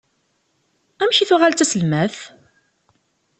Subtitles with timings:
[1.01, 2.17] Amek i tuɣal d taselmadt?